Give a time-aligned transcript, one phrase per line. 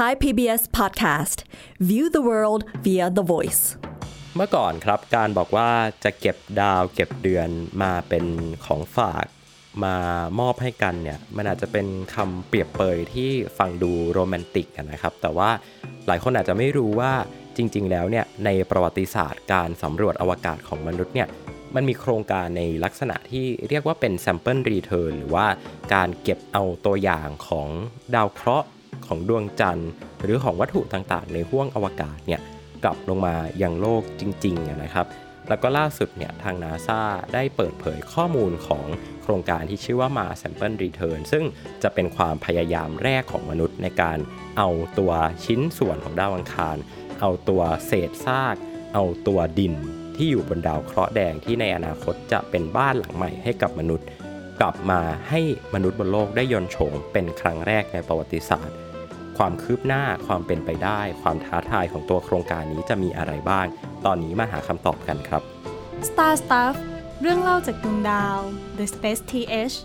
[0.00, 1.38] Thai PBS Podcast
[1.88, 3.64] View the world via the voice
[4.36, 5.70] เมื่อก่อนครับการบอกว่า
[6.04, 7.48] จะเก็บดาวเก็บเดือน
[7.82, 8.24] มาเป็น
[8.64, 9.26] ของฝาก
[9.84, 9.96] มา
[10.40, 15.50] มอบให้กันเนี่ยมันอาจจะเป็นคำเปรียบเปยที่ฟังดูโรแมนติกนะครับ แต่ว่า
[16.06, 17.12] หลายคนอาจจะไม่รู้ว่า
[17.56, 21.28] จริง ๆ แล้วเนี่ยในประวัติศาสตร์การสำรวจอวกาศของมนุษย์เนี่ย
[21.74, 25.46] มันมีโครงการในลักษณะที่เรียกว่าเป็น sample return หรือว่า
[25.94, 27.68] การเก็บเอาตัวอย่างของ
[28.16, 28.68] ดาวเคราะห์
[29.10, 29.90] ของดวงจันทร์
[30.22, 32.40] หรือของวัตถุต่างๆ ในห้วงอวกาศเนี่ย
[32.84, 35.06] กลับลงมายังโลกจริงๆนะครับ
[35.48, 37.00] แล้วก็ล่าสุดเนี่ยทางนาซา
[37.34, 38.86] ได้เปิดเผยข้อมูลของ
[39.22, 41.44] โครงการที่ชื่อว่า Mars Sample Return ซึ่ง
[41.82, 44.18] จะเป็นความพยายามแรกของมนุษย์ในการ
[44.58, 44.68] เอา
[44.98, 45.12] ตัว
[45.44, 46.76] ชิ้นส่วนของดาวอังคาร
[47.20, 48.56] เอาตัวเศษซาก
[48.94, 49.74] เอาตัวดิน
[50.16, 54.06] ที่อยู่บนดาวเคราะห์แดงที่ในอนาคตจะเป็นบ้านหลังใหม่ให้กับมนุษย์
[54.60, 55.40] กลับมาให้
[55.74, 58.76] มนุษย์บนโลกได้ยนโฉมเป็นครั้งแรกในประวัติศาสตร์
[59.38, 63.66] ความคืบหน้าความเป็นไปได้ ความท้าทายของตัวโครงการนี้จะมีอะไรบ้าง
[64.06, 65.42] ตอนนี้มาหาคำตอบกันครับ
[66.08, 66.74] Star Stuff
[67.20, 68.38] เรื่องเล่าจากดวงดาว
[68.78, 69.76] The Space TH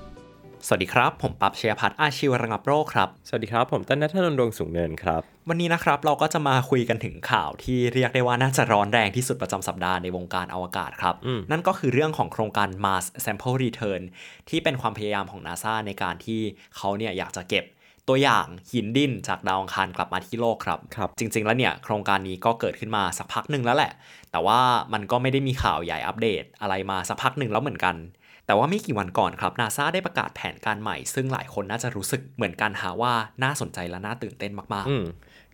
[0.68, 14.02] สวัสดีครับ ผมปั๊บเชียพัฒน์อาชีวระงับโรคครับ สวัสดีครับ ผมต้นนัทนนท์ดวงสูงเนินครับ วันนี้นะครับเราก็จะมาคุยกันถึงข่าวที่เรียกได้ว่าน่าจะร้อนแรงที่สุดประจำสัปดาห์ในวงการอวกาศครับอืมนั่นก็คือเรื่องของโครงการ Mars Sample Return
[14.50, 16.42] ที่เป็นความพยายามของ NASA ในการที่
[16.76, 17.64] เขาเนี่ยอยากจะเก็บ
[18.08, 23.92] ตัวอย่างหินดินจากดาวอังคารกลับมาที่โลกครับครับจริง ๆ แล้วเนี่ยโครงการนี้ก็เกิดขึ้นมาสักพักหนึ่งแล้วแหละ
[24.32, 24.60] แต่ว่า
[24.94, 27.96] มันก็ไม่ได้มีข่าวใหญ่อัปเดตอะไรมาสักพักหนึ่งแล้วเหมือนกัน
[28.46, 35.06] แต่ว่าไม่กี่วันก่อนครับนาซาได้ประกาศแผนการใหม่ ซึ่งหลายคนน่าจะรู้สึกเหมือนกันหาว่าน่าสนใจและน่าตื่นเต้นมากอืม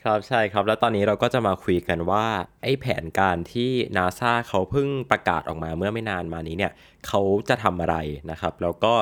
[0.03, 2.25] ครับใช่ครับ แล้วตอนนี้เราก็จะมาคุยกันว่า
[2.63, 6.71] ไอ้แผนการที่นาซาเขาเพิ่งประกาศออกมาเมื่อไม่นานมานี้เนี่ย
[7.07, 7.95] เขาจะทำอะไร
[8.31, 8.93] นะครับ แล้วก็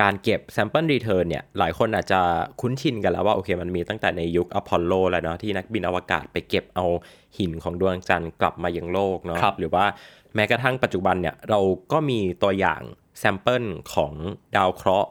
[0.00, 2.20] การเก็บ sample return เนี่ยหลายคนอาจจะ
[2.60, 6.86] คุ้นชินกันแล้วว่าโอเคมันมีตั้งแต่ในยุคอพอลโลแล้วเนาะที่นักบินอวกาศไปเก็บเอา
[7.38, 9.84] หินของดวงจันทร์กลับมายังโลกเนาะครับหรือว่า
[10.34, 11.60] แม้กระทั่งปัจจุบันเนี่ยเรา
[11.92, 12.82] ก็มีตัวอย่าง
[13.18, 13.64] sample
[13.94, 14.12] ของ
[14.56, 15.10] ดาวเคราะห์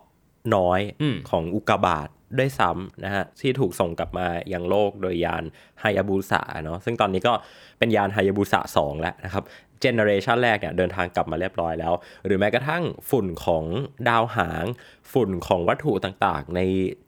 [0.55, 5.43] น้อยอืมของอุกกาบาตด้วยซ้ำนะฮะที่ถูกส่งกลับมายังโลกโดยยาน
[5.79, 7.33] ไฮยาบุสะเนาะซึ่งตอนนี้ก็
[7.79, 9.43] เป็นยานไฮยาบุสะ2แล้วนะครับ
[9.81, 11.93] เจเนอเรชันแรกเนี่ยเดินทางกลับมาเรียบร้อยแล้ว
[12.25, 13.63] หรือแม้กระทั่งฝุ่นของ
[14.09, 14.65] ดาวหาง
[15.11, 16.61] ฝุ่นของวัตถุต่างๆ ใน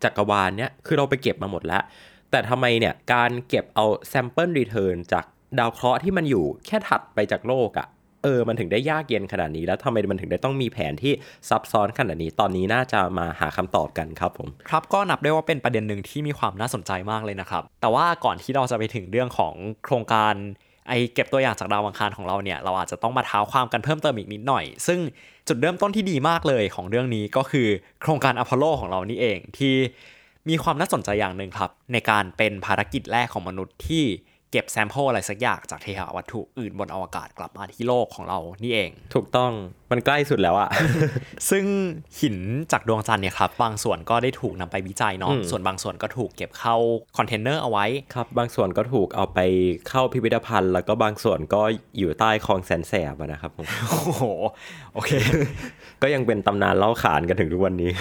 [0.04, 1.84] จักรวาลเนี่ยคือเราไปเก็บมาหมดแล้ว
[2.32, 5.26] แต่ทำไมเนี่ยการเก็บเอา sample return จาก
[5.60, 7.88] ดาวเคราะห์ที่มันอยู่แค่ถัดไปจากโลกอะ่ะ
[8.24, 11.14] เออ มันถึงได้ยากเย็นขนาดนี้ แล้วทำไมมันถึงได้ต้องมีแผนที่
[11.50, 19.54] ซับซ้อนขนาดนี้ ตอนนี้น่าจะมาหาคำตอบกันครับผม ครับ ก็นับได้ว่าเป็นประเด็นหนึ่งที่มีความน่าสนใจมากเลยนะครับ แต่ว่าก่อนที่เราจะไปถึงเรื่องของ
[19.84, 20.34] โครงการ
[20.88, 25.00] ไอ้เก็บตัวอย่างจากดาวอังคารของเราเนี่ย เราอาจจะต้องมาเท้าความกันเพิ่มเติมอีกนิดหน่อย ซึ่ง
[25.48, 27.68] จุดเริ่มต้นที่ดีมากเลยของเรื่องนี้ก็คือ
[28.02, 29.76] โครงการอพอลโลของเรานี่เองที่
[30.50, 34.06] มีความน่าสนใจอย่างหนึ่งครับ ในการเป็นภารกิจแรกของมนุษย์ที่
[34.52, 39.52] เก็บ sample อะไรสักอย่างจากเทหวัตถุอื่นบนอวกาศกลับมาที่โลกของเรานี่เอง ถูกต้อง
[39.92, 40.70] มันใกล้สุดแล้วอะ
[41.50, 41.66] ซึ่ง
[42.20, 42.38] หิน
[42.72, 46.76] จากดวงจันทร์เนี่ยครับบางส่วนก็ได้ถูกนำไปวิจัยเนาะอืมส่วนบางส่วนก็ถูกเก็บเข้า
[47.18, 47.86] คอนเทนเนอร์เอาไว้
[48.16, 49.40] ครับ บางส่วนก็ถูกเอาไป
[49.90, 51.62] เข้าพิพิธภัณฑ์ แล้วก็บางส่วนก็
[51.98, 54.24] อยู่ใต้คลองแสนแสบอะนะครับผมโอ้โห
[54.94, 55.12] โอเค
[56.02, 57.92] ก็ยังเป็นตำนานเล่าขานกันถึงทุกวันนี้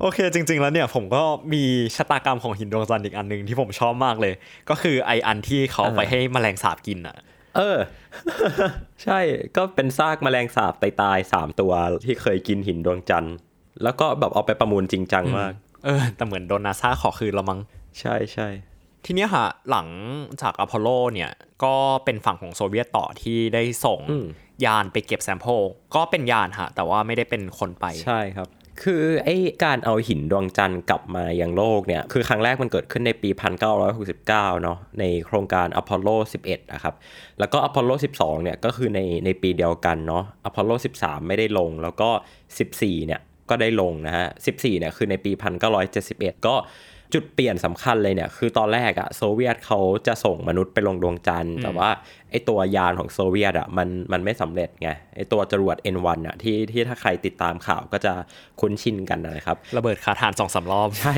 [0.00, 1.64] โอเค จริง ๆ แล้วเนี่ยผมก็มี
[1.96, 4.34] ชะตากรรมของหินดวงจันทร์อีกอันหนึ่งที่ผมชอบมากเลย
[4.70, 7.16] ก็คือไอ้อันที่เขาเอาไปให้แมลงสาบกินอะ
[7.56, 7.78] เออ
[9.04, 9.18] ใช่
[9.56, 11.72] ก็เป็นซากแมลงสาบตายๆสามตัว
[12.04, 13.36] ที่เคยกินหินดวงจันทร์
[13.82, 15.52] แล้วก็แบบเอาไปประมูลจริงจังมาก
[15.84, 17.60] เออ แต่เหมือนโดนนาซาขอคืนละมั้ง
[18.00, 18.48] ใช่ใช่
[19.04, 19.88] ทีเนี้ยค่ะ หลัง
[20.42, 21.30] จากอพอลโลเนี่ย
[21.64, 21.74] ก็
[22.04, 24.26] เป็นฝั่งของโซเวียตต่อที่ได้ส่งอืม
[24.64, 25.60] ยานไปเก็บ sample
[25.94, 28.48] ก็เป็นยานฮะแต่ว่าไม่ได้เป็นคนไปใช่ครับ
[28.82, 33.30] คือไอ้การเอาหินดวงจันทร์กลับมายังโลกเนี่ย คือครั้งแรกมันเกิดขึ้นในปี
[33.96, 36.08] 1969 เนาะในโครงการอพอลโล
[36.46, 36.94] 11 นะครับ
[37.38, 40.70] แล้วก็อพอลโล 12 เนี่ย ก็คือในในปีเดียวกันเนาะอพอลโล
[41.00, 42.10] 13 ไม่ได้ลง แล้วก็
[42.58, 43.20] 14 เนี่ย
[43.50, 45.32] ก็ได้ลงนะฮะ 14 เนี่ย คือในปี
[45.88, 46.54] 1971 ก็
[47.14, 51.90] จุดเปลี่ยนสำคัญเลยเนี่ย คือตอนแรกอะโซเวียตเขาจะส่งมนุษย์ไปลงดวงจันทร์ แต่ว่า
[52.30, 58.12] ไอ้ตัวยานของโซเวียตอะมันมันไม่สำเร็จไงไอ้ตัวจรวด N1 อะที่ที่ถ้าใครติดตามข่าวก็จะ
[58.60, 61.14] คุ้นชินกันนะครับ ระเบิดคาฐานสองสามรอบ ใช่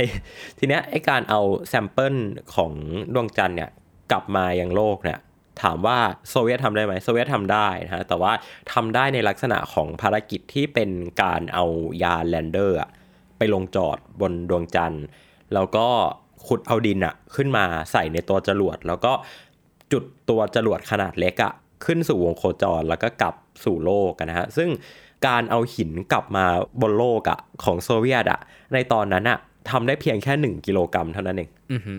[0.59, 2.15] ทีเนี้ยไอ้การเอา sample
[2.55, 2.73] ของ
[3.15, 3.71] ดวงจันทร์เนี่ย
[4.11, 5.19] กลับมายังโลกเนี่ย
[5.63, 5.99] ถามว่า
[6.31, 8.33] โซเวียตทำได้ไหมโซเวียตทำได้นะฮะแต่ว่า
[8.73, 10.91] ทำได้ในลักษณะของภารกิจที่เป็น
[11.23, 11.65] การเอา
[12.03, 12.91] ยาน lander อะ
[13.39, 15.05] ไปลงจอดบนดวงจันทร์
[15.55, 15.87] แล้วก็
[16.47, 19.13] ขุดเอาดินอะขึ้นมาใส่ในตัวจรวด แล้วก็
[19.93, 21.53] จุดตัวจรวดขนาดเล็กอะ
[21.85, 23.35] ขึ้นสู่วงโคจรแล้วก็กลับ
[23.65, 24.69] สู่โลกอะนะฮะซึ่ง
[25.27, 26.45] การเอาหินกลับมา
[26.81, 28.41] บนโลกอะของโซเวียตอะ
[28.73, 29.39] ในตอนนั้นอะ
[29.71, 31.95] ทำได้เพียงแค่ 1 กิโลกรัมเท่านั้นเองอือฮึ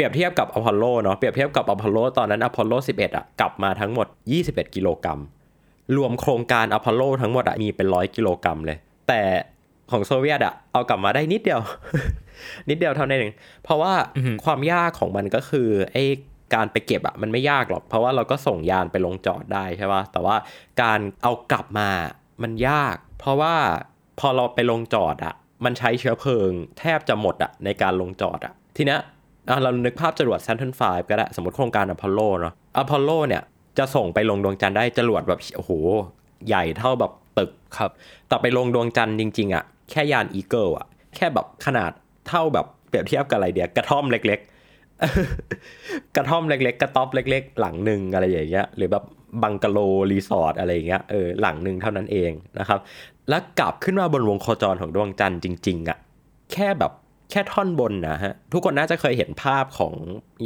[0.00, 4.06] เปรียบเทียบกับอพอลโลเนาะเปรียบเทียบกับอพอลโลตอนนั้นอพอลโล 11อะกลับมาทั้งหมด
[4.40, 5.20] 21 กิโลกรัม
[5.96, 8.78] รวมโครงการอพอลโลทั้งหมดอะมีเป็นร้อยกิโลกรัมเลย
[9.08, 9.22] แต่
[9.92, 11.60] ของโซเวียตอะเอากลับมาได้นิดเดียว
[12.68, 13.34] นิดเดียวเท่านั้นเอง
[13.64, 13.92] เพราะว่า
[14.44, 16.04] ความยากของมันก็คือไอ้
[16.54, 20.36] การไปเก็บอะมันไม่ยากหรอก เพราะว่าเราก็ส่งยานไปลงจอดได้ใช่ป่ะแต่ว่า
[20.82, 21.88] การเอากลับมา
[22.42, 23.54] มันยาก เพราะว่า
[24.20, 25.34] พอเราไปลงจอดอะ
[25.64, 29.00] มันใช้เชื้อเพลิง แทบจะหมดอะในการลงจอดอะทีเนี้ย
[29.48, 33.42] อะเรานึกภาพจรวด Saturn V ก็ได้ สมมติโครงการอพอลโลเนาะอพอลโลเนี่ย
[33.78, 35.72] จะส่งไปลงดวงจันทร์ได้จรวดแบบโอ้โห
[36.48, 37.90] ใหญ่เท่าแบบตึกครับ
[38.28, 41.90] แต่ไปลงดวงจันทร์จริง ๆอะ แค่ยานอีเกิลอะแค่แบบขนาด
[42.28, 44.40] เท่าแบบเปรียบเทียบกับอะไรดีอะกระท่อมเล็ก
[45.06, 49.04] ๆ กระท่อมเล็ก ๆ กระต๊อบเล็ก ๆ หลังหนึ่งอะไรอย่างเงี้ยหรือแบบ
[49.42, 49.78] บังกะโล
[50.10, 52.78] รีสอร์ทอะไรอย่างเงี้ยเออหลังหนึ่งเท่านั้นเองนะครับ
[53.28, 55.98] แล้วกลับขึ้นมาบนวงโคจรของดวงจันทร์จริงๆอะ
[56.52, 56.92] แค่แบบ
[57.30, 59.94] แค่ท่อนบนนะฮะ ทุกคนน่าจะเคยเห็นภาพของ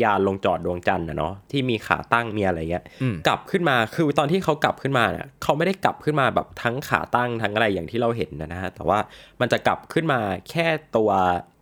[0.03, 8.99] ยานลงจอดดวงจันทร์นะเนาะที่มีขาตั้งมีอะไรเงี้ยอืมกลับขึ้นมาคือตอนที่เขากลับขึ้นมาเนี่ยเขาไม่ได้กลับขึ้นมาแบบทั้งขาตั้งทั้งอะไรอย่างที่เราเห็นนะฮะ แต่ว่า
[9.41, 10.21] มันจะกลับขึ้นมา
[10.51, 10.67] แค่
[10.97, 11.11] ตัว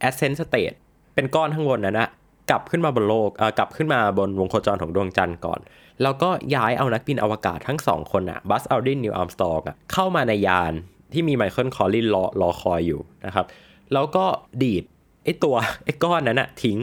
[0.09, 0.77] ascent state
[1.15, 2.09] เป็นก้อนข้างบนนั้นนะ
[2.51, 5.61] กลับขึ้นมาบนโลกเอ่อกลับขึ้นมาบนวงโคจรของดวงจันทร์ก่อน
[6.03, 10.73] แล้วก็ย้ายเอานักบินอวกาศทั้งสองคนอะบัซอัลดรินนีลอาร์มสตรองอะเข้ามาในยาน
[11.13, 13.47] ที่มีไมเคิลคอลลินส์รอรอคอยอยู่นะครับ
[13.93, 14.25] แล้วก็
[14.63, 14.85] ดีด
[15.25, 16.79] ไอ้ตัวไอ้ก้อนนั้นอะทิ้ง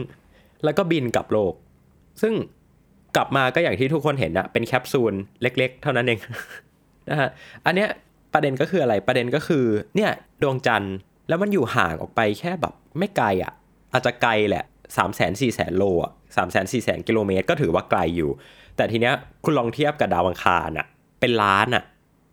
[0.64, 1.54] แล้วก็บินกลับโลก
[2.22, 2.34] ซึ่ง
[3.16, 6.18] กลับมาก็อย่างที่ทุกคนเห็นอะเป็นแคปซูลเล็ก ๆ เท่านั้นเอง
[7.08, 7.28] นะฮะ
[7.66, 7.88] อันเนี้ย
[8.32, 9.64] ประเด็นก็คืออะไรประเด็นก็คือ
[9.96, 10.10] เนี่ย
[10.42, 10.94] ดวงจันทร์
[11.28, 13.52] แล้วมันอยู่ห่างออกไปแค่แบบไม่ไกลอะ
[13.92, 14.64] อาจจะไกลแหละ
[14.96, 18.30] สามแสนสี่แสนโลอะสามแสนสี่แสนกิโลเมตรก็ถือว่าไกลอยู่
[18.76, 19.14] แต่ทีเนี้ย
[19.44, 20.86] คุณลองเทียบกับดาวอังคารอะ
[21.20, 21.84] เป็นล้านอะ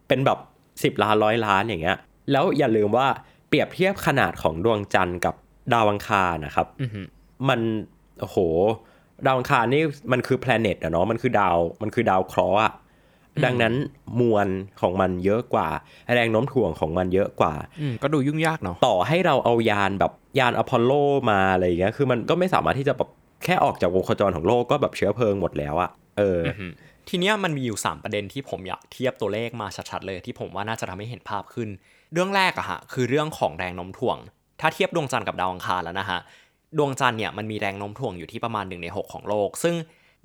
[0.08, 0.40] เป็นแบบ
[0.84, 1.98] สิบล้านร้อยล้านอย่างเงี้ย
[2.32, 3.08] แล้วอย่าลืมว่า
[3.48, 5.36] เปรียบเทียบขนาดของดวงจันทร์กับ
[5.74, 7.06] ดาวอังคารนะครับอือหือ
[7.50, 7.60] มัน
[8.22, 8.38] โอ้โห
[9.26, 12.74] ดาวอังคารนี่มันคือ planet อะเนาะมันคือดาวมันคือดาวเคราะห์อะ
[13.46, 13.74] ดังนั้น
[14.20, 14.48] มวล
[14.82, 15.68] ของมันเยอะกว่า
[16.14, 20.92] แรงโน้มถ่วงของมันเยอะกว่าอืมก็ดูยุ่งยากเนาะต่อให้เราเอายานแบบยานอพอลโล
[21.32, 23.10] มาอะไรอย่างเงี้ยคือมันก็ไม่สามารถที่จะแบบ
[23.44, 26.62] แค่ออกจากวงโคจรของโลกก็แบบเชื้อเพลิงหมดแล้วอะเอออ
[27.10, 31.70] ทีเนี้ยมันมีอยู่ 3 ประเด็นที่ผมอยากเทียบตัวเลขมาชัดๆเลย ที่ผมว่าน่าจะทำให้เห็นภาพขึ้น
[32.14, 34.18] เรื่องแรกอะฮะคือเรื่องของแรงโน้มถ่วง
[34.60, 36.20] ถ้าเทียบดวงจันทร์กับดาวอังคารแล้วนะฮะ
[36.78, 39.76] ดวงจันทร์เนี่ยมันมีแรงโน้มถ่วงอยู่ที่ประมาณ1ใน6 ของโลก ซึ่ง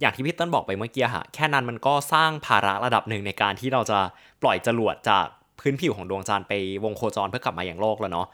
[0.00, 3.98] อย่างที่พี่ต้นบอกไปเมื่อกี้ฮะ แค่นั้นมันก็สร้างภาระระดับหนึ่งในการที่เราจะ
[4.42, 5.26] ปล่อยจรวดจาก
[5.60, 6.52] พื้นผิวของดวงจันทร์ไป
[6.84, 8.26] วงโคจรเพื่อกลับมาอย่างโลกแล้วเนาะ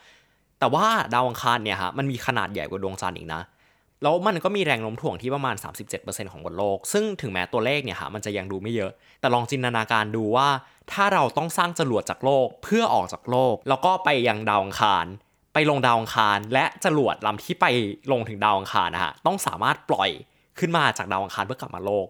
[0.59, 3.41] แต่ว่าดาวอังคารเนี่ยฮะมันมีขนาดใหญ่กว่าดวงจันทร์อีกนะ
[4.03, 5.55] แล้วมันก็มีแรงโน้มถ่วงที่ประมาณ
[5.93, 10.47] 37%ของบนโลก ซึ่งถึงแม้ตัวเลขเนี่ยฮะมันจะยังดูไม่เยอะ แต่ลองจินตนาการดูว่า
[10.91, 15.05] ถ้าเราต้องสร้างจรวดจากโลกเพื่อออกจากโลก แล้วก็ไปยังดาวอังคาร
[15.53, 17.65] ไปลงดาวอังคาร และจรวดลำที่ไป
[18.11, 20.09] ลงถึงดาวอังคารนะฮะต้องสามารถปล่อย
[20.59, 22.07] ขึ้นมาจากดาวอังคารเพื่อกลับมาโลก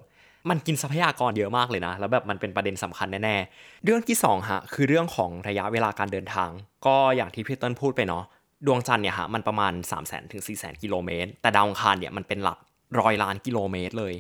[0.50, 6.50] มันกินทรัพยากรเยอะมากเลยนะ แล้วแบบมันเป็นประเด็นสำคัญแน่ๆ เรื่องที่สองฮะคือเรื่องของระยะเวลาการเดินทาง
[6.86, 8.24] ก็อย่างที่พี่เติ้ลพูดไปเนาะ
[8.68, 12.58] ดวงจันทร์เนี่ยฮะมันประมาณ 3 0 0 0 0 0ถึง4 0 0 0 0กิโลเมตรแต่ดาวอังคารเนี่ยมันเป็นหลัก
[13.00, 14.14] ร้อยล้านกิโลเมตรเลย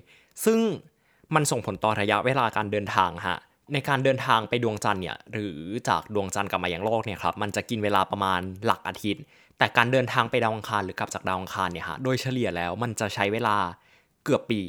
[0.45, 0.59] ซึ่ง
[1.35, 3.37] มันส่งผลต่อระยะเวลาการเดินทางฮะ
[3.73, 9.23] ในการเดินทางไปดวงจันทร์เนี่ยหรือจากดวงจันทร์กลับมายังโลกเนี่ยครับมันจะกินเวลาประมาณหลักอาทิตย์
[9.57, 13.55] แต่การเดินทางไปดาวอังคารหรือกลับจากดาวอังคารเนี่ยฮะโดยเฉลี่ยแล้วมันจะใช้เวลา
[14.23, 14.61] เกือบปี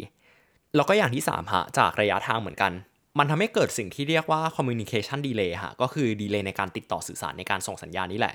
[0.77, 2.73] แล้วก็อย่างที่3ฮะจากระยะทางเหมือนกัน
[3.19, 8.35] มันทำให้เกิดสิ่งที่เรียกว่า communication delay ฮะก็คือดีเลย์ในการติดต่อสื่อสารในการส่งสัญญาณนี่แหละ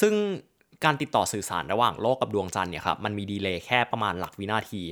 [0.00, 0.14] ซึ่ง
[0.84, 4.82] การติดต่อสื่อสารระหว่างโลกกับดวงจันทร์เนี่ยครับมันมีดีเลย์แค่ประมาณหลักวินาที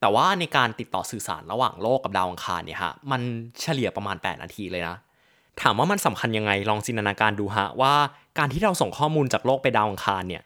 [0.00, 3.22] แต่ว่าในการติดต่อสื่อสารระหว่างโลกกับดาวอังคารเนี่ยฮะมัน
[3.62, 4.96] เฉลี่ยประมาณ 8 นาทีเลยนะ
[5.62, 7.94] ถามว่ามันสำคัญยังไงลองจินตนาการดูฮะว่า
[8.38, 10.42] การที่เราส่งข้อมูลจากโลกไปดาวอังคารเนี่ย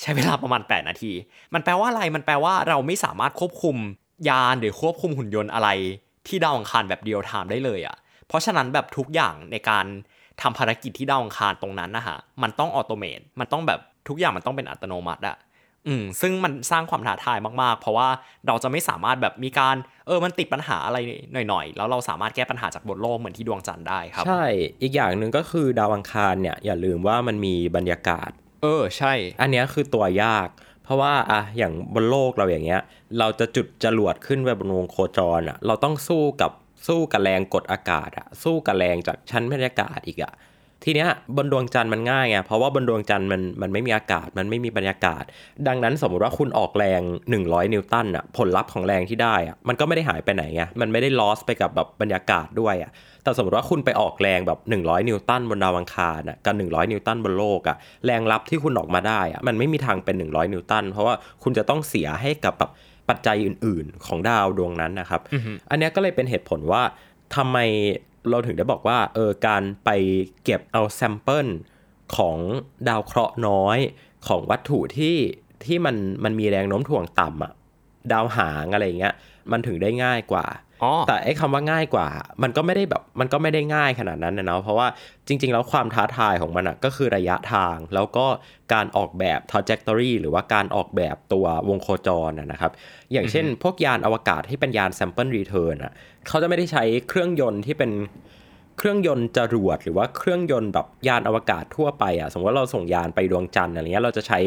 [0.00, 1.12] ใช้เวลาประมาณ 8 นาที
[1.54, 3.76] มันแปลว่าอะไรมันแปลว่าเราไม่สามารถควบคุม
[4.28, 5.68] ยานหรือควบคุมหุ่นยนต์อะไร
[6.26, 7.96] ที่ดาวอังคารแบบ real time ได้เลยอะ
[8.26, 9.86] เพราะฉะนั้นแบบทุกอย่างในการ
[10.42, 15.36] ทำภารกิจที่ดาวอังคารตรงนั้นนะฮะมันต้อง automate มันต้องแบบทุกอย่างมันต้องเป็นอัตโนมัติอะ
[15.88, 18.08] อืมซึ่งมันสร้างความท้าทายมากๆ เพราะว่า
[18.46, 19.76] เราจะไม่สามารถแบบมีการ
[20.06, 20.98] เออมันติดปัญหาอะไร
[21.48, 24.44] หน่อยๆ แล้วเราสามารถแก้ปัญหาจากบนโลกเหมือนที่ดวงจันทร์ได้ครับ ใช่
[24.82, 28.30] อีกอย่างหนึ่งก็คือดาวอังคารเนี่ยอย่าลืมว่ามันมีบรรยากาศ
[28.62, 30.48] เออใช่ อันเนี้ยคือตัวยาก
[30.84, 32.82] เพราะว่าอะอย่างบนโลกเราอย่างเงี้ย
[33.18, 36.50] เราจะจุดจรวดขึ้นไปบนวงโคจรอะเราต้องสู้กับ
[36.86, 40.32] สู้กับแรงกดอากาศอะสู้กับแรงจากชั้นบรรยากาศอีกอะ
[40.84, 45.24] ทีเนี้ยบนดวงจันทร์มันง่ายไงเพราะว่าบนดวงจันทร์มันมันไม่มีอากาศมันไม่มีบรรยากาศ
[45.68, 47.00] ดังนั้นสมมุติว่าคุณออกแรง
[47.38, 52.90] 100 นิวตันอะผลลัพธ์ของแรงที่ได้อะมันก็ไม่ได้หายไปไหนไงมันไม่ได้ลอสไปกับแบบบรรยากาศด้วยอะ
[53.22, 57.76] แต่สมมติว่าคุณไปออกแรงแบบ 100 นิวตันบนดาวอังคารอะกับ 100 นิวตันบนโลกอะ
[58.06, 62.70] แรงลัพธ์ที่คุณออกมาได้อะมันไม่มีทางเป็น 100 นิวตัน เพราะว่าคุณจะต้องเสียให้กับแบบ
[63.08, 65.20] ปัจจัยอื่น ๆ ของดาวดวงนั้นนะครับ
[65.70, 66.82] อันเนี้ยก็เลยเป็นเหตุผลว่า
[67.36, 67.58] ทำไม
[68.30, 69.90] เราถึงได้บอกว่าเออการไป
[70.44, 71.46] เก็บเอา sample
[72.16, 72.38] ของ
[72.88, 73.78] ดาวเคราะห์น้อย
[74.28, 75.16] ของวัตถุที่
[75.64, 77.52] ที่มันมันมีแรงโน้มถ่วงต่ำอะ
[78.12, 79.14] ดาวหางอะไรอย่างเงี้ย
[79.52, 80.46] มันถึงได้ง่ายกว่า
[80.82, 82.06] อ๋อแต่ไอ้คำว่าง่ายกว่า
[82.42, 84.88] มันก็ไม่ได้แบบมันก็ไม่ได้ง่ายขนาดนั้นนะเนาะเพราะว่า
[85.26, 88.26] จริง ๆ แล้วความท้าทายของมันอะก็คือระยะทาง แล้วก็
[88.72, 92.72] การออกแบบ trajectory หรือว่าการออกแบบตัววงโคจรนะนะครับ
[93.12, 95.92] อย่างเช่น พวกยานอวกาศที่เป็นยาน sample return อะ
[96.28, 97.90] เขาจะไม่ได้ใช้เครื่องยนต์ที่เป็น
[98.78, 104.40] เครื่องยนต์จรวดหรือว่าเครื่องยนต์แบบยานอวกาศทั่วไปอะสมมติว่าเราส่งยานไปดวงจันทร์อะไรเงี้ยเราจะใช้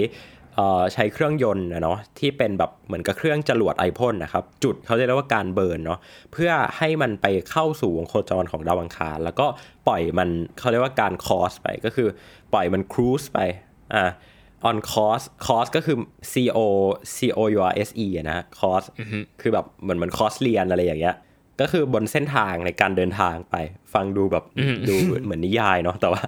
[0.55, 5.99] เอ่อใช้เครื่องยนต์นะเนาะที่เป็นแบบเหมือนกับเครื่องจรวดไอพ่นนะครับ จุดเขาจะเรียกว่าการเบิร์นเนาะ
[6.33, 9.47] เพื่อให้มันไปเข้าสู่วงโคจรของดาวอังคาร แล้วก็
[9.87, 10.29] ปล่อยมัน
[10.59, 12.07] เขาเรียกว่าการคอสไปก็คือ
[12.53, 13.39] ปล่อยมันครูสไป
[13.93, 14.03] อ่า
[14.69, 15.97] on course course ก็คือ
[16.31, 16.59] c o
[17.15, 18.87] c o u r s e อะนะ course
[19.41, 21.15] คือแบบเหมือนเหมือนคอร์สเรียนอะไรอย่างเงี้ย
[21.61, 23.55] ก็คือบนเส้นทางในการเดินทางไป
[23.93, 24.43] ฟังดูแบบ
[24.89, 26.21] ดูเหมือนนิยายเนาะแต่ว่า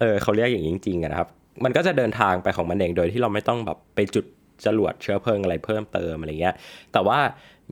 [0.00, 1.28] เออเขาเรียกอย่างนี้จริงๆอะนะครับ
[1.64, 4.24] มันก็จะเดินทางไปของมันเองโดยที่เราไม่ต้องแบบไปจุด
[4.64, 6.54] จรวดเชื้อเพลิงอะไรเพิ่มเติมอะไรเงี้ย
[6.92, 7.20] แต่ว่า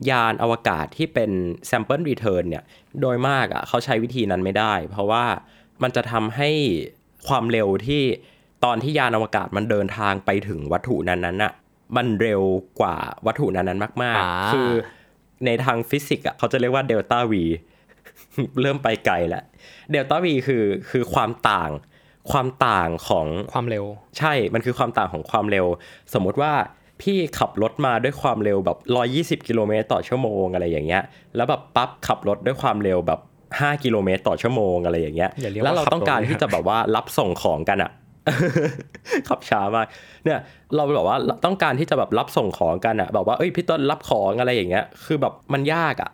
[0.09, 1.31] ยานอวกาศที่เป็น
[1.69, 2.63] sample return เนี่ย
[3.01, 5.25] โดยมากอะเขาใช้วิธีนั้นไม่ได้ เพราะว่า
[5.83, 6.49] มันจะทำให้
[7.27, 8.03] ความเร็วที่
[8.65, 11.53] ตอนที่ยานอวกาศมันเดินทางไปถึงวัตถุนั้นๆน่ะ
[11.95, 12.41] มันเร็ว
[12.79, 14.69] กว่าวัตถุนั้นๆมากอ่าๆคือ
[15.45, 17.33] ในทางฟิสิกส์อะเขาจะเรียกว่าเดลต้า V
[18.61, 19.43] เริ่มไปไกลแล้ว
[19.91, 21.71] เดลต้า V คือคือความต่าง
[22.31, 23.85] ความต่างของความเร็ว
[24.17, 25.65] ใช่มันคือความต่างของความเร็ว
[26.13, 26.53] สมมุติว่า
[27.01, 28.77] พี่ขับรถมาด้วยความเร็วแบบ
[29.41, 31.03] 120 กิโลเมตรต่อชั่วโมงอะไรอย่างเงี้ย
[31.35, 33.19] แล้วแบบปั๊บขับรถด้วยความเร็วแบบ
[33.51, 37.91] 5 กิโลเมตรต่อชั่วโมงอะไรอย่างเงี้ยอย่าเรียกว่าแล้วเราต้องการขับรถเลยที่จะแบบว่ารับส่งของกันอะ
[39.29, 39.87] ขับช้ามาก
[40.25, 40.39] เนี่ย
[40.75, 46.11] เราแบบว่าต้องการที่จะแบบรับส่งของกันอะแบบว่าเอ้ยพี่ต้นรับของอะไรอย่างเงี้ย คือแบบมันยากอะ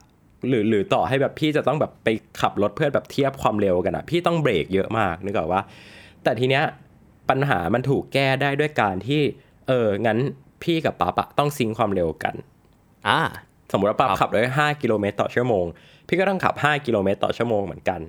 [0.48, 2.08] หรือหรือต่อให้แบบพี่จะต้องแบบไป
[2.42, 5.62] ขับรถเพื่อแบบเทียบความเร็วกันอะพี่ต้องเบรกเยอะมากนึกออกว่า
[6.24, 6.64] แต่ทีเนี้ย
[7.30, 9.22] ปัญหามันถูกแก้ได้ด้วยการที่
[9.68, 10.20] เอองั้น
[10.64, 12.36] พี่กับป๊าปะต้องซิงค์ความเร็วกัน
[13.08, 13.20] อ่า
[13.72, 15.66] สมมติว่าป๊าครับขับได้5กิโลเมตรต่อชั่วโมง
[16.08, 18.00] พี่ก็ต้องขับ 5 กิโลเมตรต่อชั่วโมงเหมือนกัน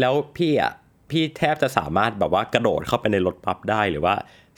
[0.00, 0.72] แล้วพี่อะ
[1.12, 4.14] พี่แทบจะสามารถแบบว่ากระโดดเข้าไปในรถปั๊บได้หรือว่า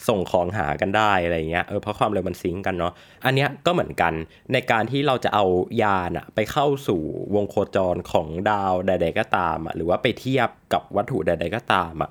[0.08, 2.92] ส่งของหากันได้อะไรเงี้ยเออเพราะความเร็วมันซิงกันเนาะ
[3.24, 4.12] อันเนี้ยก็เหมือนกัน
[4.52, 5.44] ในการที่เราจะเอา
[5.82, 7.00] ยานอะไปเข้าสู่
[7.34, 12.10] วงโคจรของดาวใดๆก็ตามอะหรือว่าไปเทียบกับวัตถุใดๆก็ตามอะ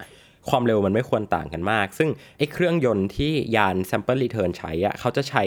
[0.50, 5.44] ความเร็วมันไม่ควรต่างกันมาก ซึ่งไอ้เครื่องยนต์ที่ยาน sample return ใช้อะเขาจะใช้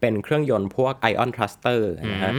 [0.00, 1.80] เป็นเครื่องยนต์พวก ion thruster
[2.12, 2.32] นะฮะ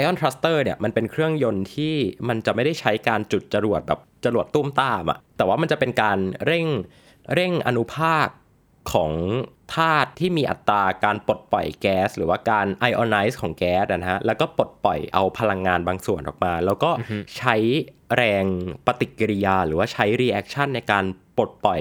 [0.00, 1.94] ion thruster เนี่ยมันเป็นเครื่องยนต์ที่
[2.28, 6.66] มันจะไม่ได้ใช้การจุดจรวดแบบจรวดตุ้มตามอะแต่ว่ามันจะเป็นการเร่ง
[7.34, 8.28] เร่งอนุภาค
[8.92, 9.12] ของ
[9.74, 16.90] ธาตุที่มีอัตราการปลดปล่อยแก๊ส หรือว่าการ ionize ของแก๊สอะนะฮะ แล้วก็ปลดปล่อยเอาพลังงานบางส่วนออกมา แล้วก็
[17.38, 17.56] ใช้
[18.16, 18.44] แรง
[18.86, 21.04] ปฏิกิริยา หรือว่าใช้ reaction ในการ
[21.36, 21.80] ปลดปล่อย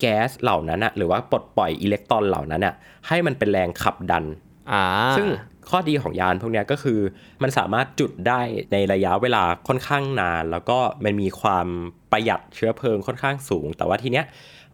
[0.00, 2.74] แก๊สเหล่านั้นอะหรือว่าปลดปล่อยอิเล็กตรอนเหล่านั้นอะ
[3.08, 4.24] ให้มันเป็นแรงขับดัน
[4.72, 4.84] อ่า
[5.16, 5.28] ซึ่ง
[5.70, 7.00] ข้อดีของยานพวกเนี้ยก็คือ
[7.42, 8.40] มันสามารถจุดได้
[8.72, 11.66] ในระยะเวลาค่อนข้างนาน แล้วก็มันมีความ
[12.12, 14.24] ประหยัดเชื้อเพลิงค่อนข้างสูง แต่ว่าทีเนี้ย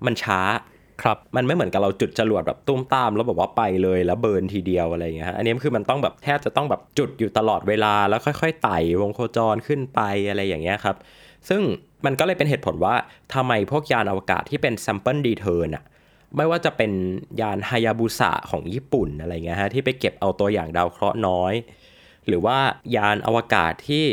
[0.06, 0.40] มันช้า
[1.02, 10.96] ครับมันไม่เหมือนกับเราจุดจรวดแบบตุ้มตามแล้วแบบว่าไปเลยแล้วเบิร์นทีเดียวอะไรอย่างเงี้ยฮะอันนี้คือมันต้องแบบแทบจะต้องแบบจุดอยู่ตลอดเวลาแล้วค่อยๆไต่วงโคจรขึ้นไปอะไรอย่างเงี้ยครับ
[11.48, 11.60] ซึ่ง
[12.04, 12.94] มันก็เลยเป็นเหตุผลว่า
[13.34, 15.84] ทำไมพวกยานอวกาศที่เป็น sample return อะ
[16.36, 16.92] ไม่ว่าจะเป็น
[17.40, 21.54] ยานฮายาบุสะของญี่ปุ่นอะไรเงี้ยฮะที่ไปเก็บเอาตัวอย่างดาวเคราะห์น้อย
[22.26, 22.58] หรือว่า
[22.96, 24.06] ยานอวกาศที่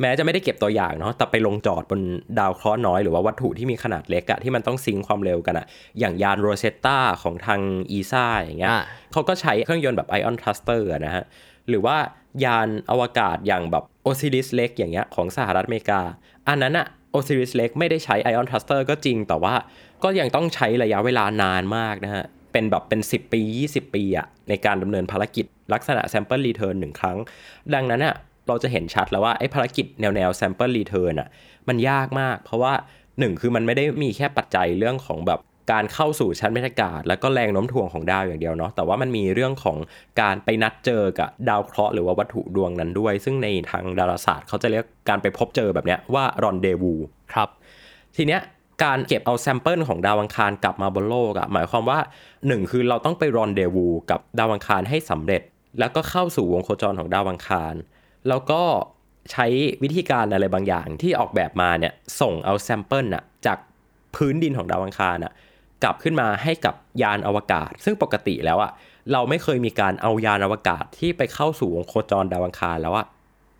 [0.00, 2.00] แม้จะไม่ได้เก็บตัวอย่างเนาะแต่ไปลงจอดบน
[2.38, 5.66] ดาวเคราะห์น้อยหรือว่าวัตถุที่มีขนาดเล็กอะที่มันต้อง sync ความเร็วกันอะ
[5.98, 8.80] อย่างยานโรเซตตาของทาง ESA อย่างเงี้ยอ่า
[9.12, 11.24] เขาก็ใช้เครื่องยนต์แบบ ion thruster นะฮะ
[11.68, 11.96] หรือว่า
[12.44, 16.00] ยานอวกาศอย่างแบบ OSIRIS-REx อย่างเงี้ยของสหรัฐอเมริกา
[16.48, 19.54] อันนั้นอะ OSIRIS-REx ไม่ได้ใช้ ion thruster ก็จริงแต่ว่า
[20.04, 23.40] ก็ยังต้องใช้ระยะเวลานานมากนะฮะเป็นแบบเป็น 10 ปี
[23.70, 27.18] 20 ปีอะในการดำเนินภารกิจลักษณะ sample return หนึ่งครั้ง
[27.74, 28.14] ดังนั้นอะ
[28.48, 31.28] เราจะเห็นชัดแล้วว่าไอ้ภารกิจแนวแนว sample return อะ
[31.68, 32.72] มันยากมาก เพราะว่า
[33.18, 35.40] หนึ่งคือมันไม่ได้มีแค่ปัจจัยเรื่องของแบบ
[35.72, 39.76] การเข้าสู่ชั้นบรรยากาศ แล้วก็แรงโน้มถ่วงของดาวอย่างเดียวเนาะแต่ว่ามันมีเรื่องของ
[40.20, 47.00] การไปนัดเจอกับดาวเคราะห์หรือว่าวัตถุดวงนั้นด้วย ซึ่งในทางดาราศาสตร์เขาจะเรียกการไปพบเจอแบบเนี้ยว่า rendezvous
[47.32, 47.48] ครับ
[48.16, 48.40] ทีเนี้ย
[48.84, 51.98] การเก็บเอา sample ของดาวอังคารกลับมาบนโลกอะหมายความว่า
[52.46, 55.42] หนึ่งคือเราต้องไป rendezvous กับดาวอังคารให้สำเร็จ
[55.78, 57.74] แล้วก็เข้าสู่วงโคจรของดาวอังคาร
[58.28, 58.62] แล้วก็
[59.32, 59.46] ใช้
[59.82, 63.58] วิธีการอะไรบางอย่างที่ออกแบบมาเนี่ยส่งเอา sample น่ะจาก
[64.16, 65.32] พื้นดินของดาวอังคารน่ะ
[65.82, 68.72] กลับขึ้นมาให้กับยานอวกาศ ซึ่งปกติแล้วอะ
[69.12, 73.06] เราไม่เคยมีการเอายานอวกาศที่ไปเข้าสู่วงโคจรดาวอังคารแล้วอะ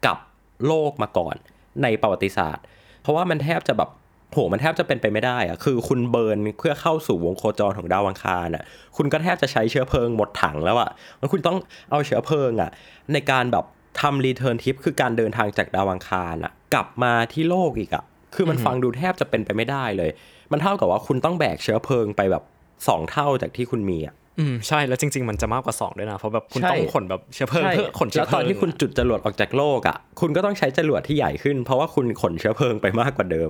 [0.06, 0.18] กับ
[0.66, 1.36] โลกมาก่อน
[1.82, 2.64] ในประวัติศาสตร์
[3.02, 3.90] เพราะว่ามันแทบจะแบบ
[4.32, 8.62] โหมันแทบจะเป็นไปไม่ได้อะคือคุณ burn เพื่อเข้าสู่วงโคจรของดาวอังคารอะ
[8.96, 11.58] คุณก็แทบจะใช้เชื้อเพลิงหมดถังแล้วอะมันคุณต้อง
[11.90, 12.70] เอาเชื้อเพลิงอะ
[13.12, 13.64] ในการแบบ
[14.00, 18.04] ทำ return trip คือการเดินทางจากดาวอังคารอะกลับมาที่โลกอีกอะ
[18.34, 20.10] คือมันฟังดูแทบจะเป็นไปไม่ได้เลย
[20.52, 22.44] มันเท่ากับว่าคุณต้องแบกเชื้อเพลิงไปแบบ
[22.88, 33.48] สองเท่าจากที่คุณมีอะอืมใช่แล้วจริง ๆ มันจะมากกว่า 2 ด้วยนะ เพราะแบบคุณใช่ต้องขนแบบเชื้อเพลิงใช่เพื่อขนเชื้แล้วตอนที่คุณจุดจรวดออกจากโลกอะคุณก็ต้องใช้จรวดที่ใหญ่ขึ้น เพราะว่าคุณขนเชื้อเพลิงไปมากกว่าเดิม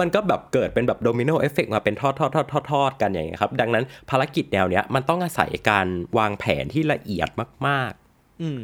[0.00, 5.86] มันก็แบบเกิดเป็นแบบ domino effect มาเป็นทอดทอดทอดทอดทอดกันอย่างเงี้ยครับดังนั้นภารกิจแนวเนี้ยมันต้องอาศัยการ
[6.18, 7.28] วางแผนที่ละเอียด
[7.68, 7.92] มาก
[8.42, 8.62] อืม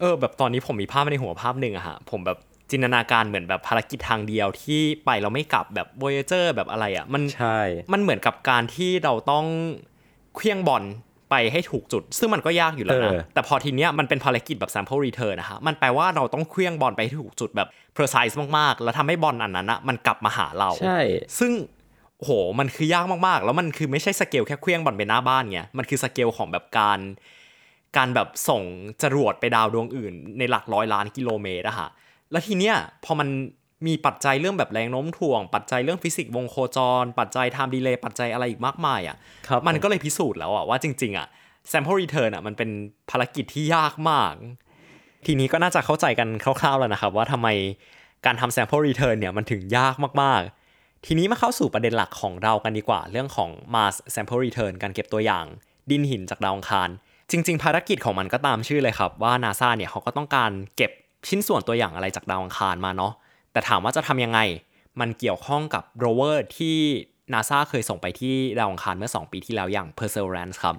[0.00, 2.38] เออแบบตอนนี้ผมมีภาพในหัวภาพหนึ่งอะฮะผมแบบ
[2.70, 7.58] จินตนาการเหมือนแบบภารกิจทางเดียวที่ไปเราไม่กลับแบบ Voyager แบบอะไรอะมันๆใช่
[7.92, 9.46] มันเหมือนกับการที่เราต้อง
[10.34, 10.84] เขวี้ยงบอล
[11.30, 20.98] ไปให้ถูกจุด ซึ่งมันก็ยากอยู่แล้วนะเออแต่พอทีเนี้ยมันเป็นภารกิจแบบ sample return นะฮะมันแปลว่าเราต้องเขวี้ยงบอลไปให้ถูกจุดแบบ precise มากๆ แล้วทำให้บอลอันนั้นอะมันกลับมาหาเราใช่
[21.38, 21.52] ซึ่ง
[22.18, 26.98] โหมันคือยากมากๆ แล้วมันคือไม่ใช่สเกลแค่เขวี้ยงบอลไปหน้าบ้านไงมันคือสเกลของแบบการ
[27.96, 28.62] การแบบส่ง
[29.02, 31.88] จรวดไปดาวดวงอื่น ในหลักร้อยล้านกิโลเมตรอะฮะ
[32.30, 33.28] แล้วทีเนี้ยพอมัน
[33.86, 39.16] มีปัจจัยเรื่องแบบแรงโน้มถ่วง ปัจจัยเรื่องฟิสิกส์วงโคจร ปัจจัย time delay ปัจจัยอะไรอีกมากมายอะ
[39.48, 41.26] ครับมันก็เลยพิสูจน์แล้วอะว่าจริง ๆอะ
[41.70, 42.70] sample return อะมันเป็น
[43.10, 44.34] ภารกิจที่ยากมาก
[45.26, 47.48] ทีนี้ก็น่าจะเข้าใจกันคร่าวๆแล้วนะครับ ว่าทำไม
[48.26, 55.44] การทำ sample return เนี่ยมันถึงยากมากๆ ทีนี้มาเข้าสู่ประเด็นหลักของเรากันดีกว่า เรื่องของ Mars sample return การเก็บตัวอย่าง
[55.90, 56.88] ดินหินจากดาวอังคาร
[57.30, 60.90] จริง ๆ ภารกิจของมันก็ตามชื่อเลยครับว่า NASA เนี่ยเขาก็ต้องการเก็บ
[61.28, 63.12] ชิ้นส่วนตัวอย่างอะไรจากดาวอังคารมาเนาะ
[63.52, 64.40] แต่ถามว่าจะทำยังไง
[65.00, 66.76] มันเกี่ยวข้องกับโรเวอร์ที่
[67.32, 70.76] NASA เคยส่งไปที่ดาวอังคารเมื่อ 2 ปีที่แล้วอย่าง Perseverance ครับ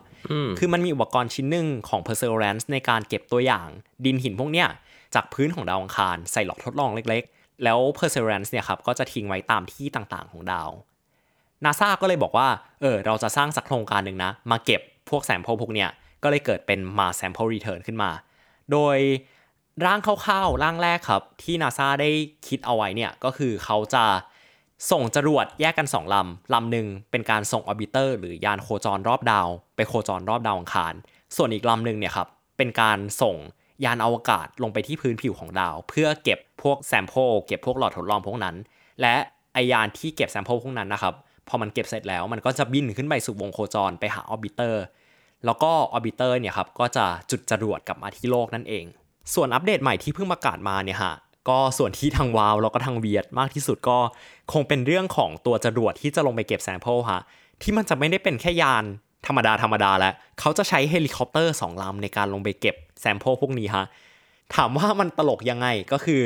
[0.59, 3.67] คือมันมีอุปกรณ์ชิ้นหนึ่งของ Perseverance ในการเก็บตัวอย่าง
[4.05, 4.67] ดินหินพวกเนี้ย
[5.15, 10.69] จากพื้นของดาวอังคารใส่หลอดทดลองเล็กๆ แล้ว Perseverance เนี่ยครับก็จะทิ้งไว้ตามที่ต่างๆ ของดาว
[11.65, 12.47] NASA ก็เลยบอกว่า
[12.81, 15.89] เออเราจะสร้างสักโครงการหนึ่งนะ มาเก็บพวก sample พวกเนี้ย
[16.23, 18.11] ก็เลยเกิดเป็น Mars Sample Return ขึ้นมา
[18.71, 18.97] โดย
[19.85, 22.09] ร่างคร่าวๆ ร่างแรกครับ ที่ NASA ได้
[22.47, 24.05] คิดเอาไว้เนี่ย ก็คือเขาจะ
[24.91, 30.93] ส่งจรวดแยกกัน 2 ลำ ลำหนึ่งเป็นการส่ง orbiter หรือยานโคจรรอบดาว ไปโคจรรอบดาวอังคาร
[31.35, 32.27] ส่วนอีกลำหนึ่งเนี่ยครับ
[32.57, 33.35] เป็นการส่ง
[33.85, 38.55] ยานอวกาศลงไปที่พื้นผิวของดาว เพื่อเก็บพวก sample เก็บพวกหลอดทดลองพวกนั้น
[39.01, 39.15] และ
[39.53, 41.13] ไอ้ยานที่เก็บ sample พวกนั้นนะครับ
[41.47, 44.83] พอมันเก็บเสร็จแล้วมันก็จะบินขึ้นไปสู่วงโคจรไปหา orbiter
[45.45, 48.85] แล้วก็ orbiter เนี่ยครับก็จะจุดจรวดกลับมาที่โลกนั่นเอง
[49.33, 51.15] ส่วนอัปเดตใหม่ที่เพิ่งประกาศมาเนี่ยฮะ
[51.49, 53.97] ก็ส่วนที่ทั้ง wow แล้วก็ทั้ง weird มากที่สุดก็
[54.53, 57.21] คงเป็นเรื่องของตัวจรวดที่จะลงไปเก็บ sample ฮะ
[57.61, 58.83] ที่มันจะไม่ได้เป็นแค่ยาน
[59.27, 63.85] ธรรมดาธรรมดาแล้วเขาจะใช้เฮลิคอปเตอร์สองลำในการลงไปเก็บ sample พวกนี้ฮะ
[64.55, 66.21] ถามว่ามันตลกยังไงก็คือ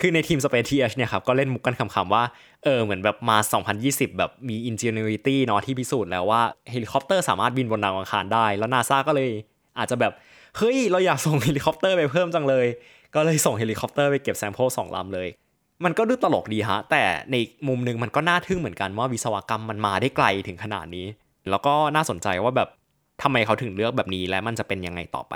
[0.00, 2.24] คือในทีม Space TH เนี่ยครับก็เล่นมุกกันขำๆว่า
[2.64, 3.36] เออเหมือนแบบมา
[3.76, 9.30] 2020 แบบมี Ingenuity เนาะที่พิสูจน์แล้วว่าเฮลิคอปเตอร์สามารถบินบนดาวอังคารได้ แล้วนาซาก็เลย
[9.78, 10.12] อาจจะแบบ
[10.56, 12.66] เฮ้ย เราอยากส่งเฮลิคอปเตอร์ไปเพิ่มจังเลย
[13.14, 15.28] ก็เลยส่งเฮลิคอปเตอร์ไปเก็บ sample สองลำเลย
[15.84, 17.36] มันก็ดูตลกดีฮะ แต่ใน
[17.68, 21.06] มุมหนึ่งมันก็น่าทึ่งเหมือนกันว่าวิศวกรรมมันมาได้ไกลถึงขนาดนี้
[21.50, 22.68] แล้วก็น่าสนใจว่าแบบ
[23.22, 25.34] ทำไมเขาถึงเลือกแบบนี้และมันจะเป็นยังไงต่อไป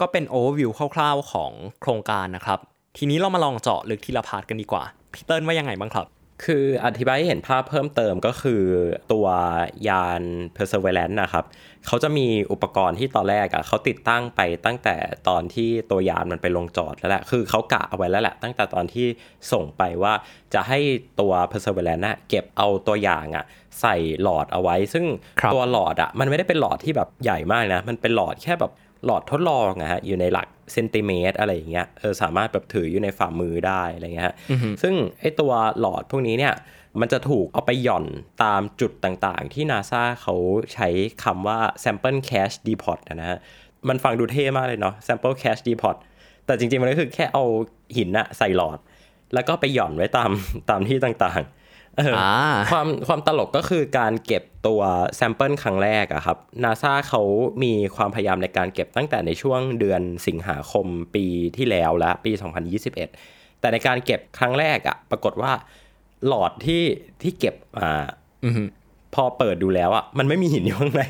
[0.00, 2.58] ก็เป็นโอเวอร์วิวคร่าวๆของโครงการนะครับ
[2.96, 6.06] ทีนี้เรามาลองเจาะลึกทีละ part กันดีกว่าพี่เติ้ลว่ายังไงบ้างครับ
[6.44, 8.62] คืออธิบายให้เห็นภาพเพิ่มเติมก็คือ
[9.12, 9.26] ตัว
[9.88, 10.22] ยาน
[10.56, 11.44] Perseverance นะครับ
[11.86, 14.96] เขาจะมีอุปกรณ์ที่ตอนแรกอะ่ะเขาติดตั้งไปตั้งแต่
[15.28, 19.06] ตอนที่ตัวยานมันไปลงจอดแล้วแหละคือเขากะเอาไว้แล้วแหละ ตั้งแต่ตอนที่
[19.52, 20.12] ส่งไปว่า
[20.54, 20.78] จะให้
[21.20, 23.44] ตัว Perseverance น่ะเก็บเอาตัวอย่างอะ่ะ
[23.80, 25.04] ใส่หลอดเอาไว้ ซึ่ง
[25.40, 28.72] ครับตัวหลอดอะ่ะมันไม่ได้เป็นหลอดที่แบบใหญ่มากนะมันเป็นหลอดแค่แบบ
[29.04, 34.34] หลอดทดลองอะฮะอยู่ในหลักเซนติเมตรอะไรอย่างเงี้ยเออสามารถแบบถืออยู่ในฝ่ามือได้อะไรเงี้ยฮะ
[34.82, 36.54] ซึ่งไอตัวหลอดพวกนี้เนี่ย
[37.00, 38.04] มันจะถูกเอาไปหย่อน
[38.44, 40.34] ตามจุดต่างๆ ที่ NASA เขา
[40.74, 40.88] ใช้
[41.24, 43.38] คำว่า sample cache depot นะฮะ
[43.88, 45.96] มันฟังดูเท่มากเลยเนาะ sample cache depot
[46.46, 47.44] แต่จริงๆ มันก็คือแค่เอา
[47.96, 48.78] หินอะใส่หลอด
[49.34, 50.30] แล้วก็ไปหย่อนไว้ตาม
[50.70, 51.59] ตามที่ต่างๆเออออ่า
[52.72, 54.80] ความความตลกก็คือการเก็บตัว
[55.16, 57.22] แซมเปิลครั้งแรกอะครับนาซาเขา
[57.62, 61.24] มีความพยายามในการเก็บตั้งแต่ในช่วงเดือนสิงหาคมปี
[61.56, 62.32] ที่แล้วและปี
[62.96, 65.52] 2021 แต่ในการเก็บครั้งแรกอะปรากฏว่า
[66.26, 66.82] หลอดที่
[67.22, 67.90] ที่เก็บมา
[68.44, 68.62] อือฮึ
[69.14, 71.02] พอเปิดดูแล้วอะมันไม่มีหินอยู่ข้างใน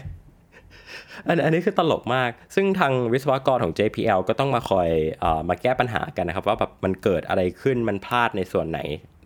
[1.27, 4.89] อันอันนี้คือตลกมาก ซึ่งทางวิศวกรของ JPL ก็ต้องมาคอย
[5.21, 8.81] เออมาแก้ปัญหากันนะครับ ว่าแบบมันเกิดอะไรขึ้น มันพลาดในส่วนไหน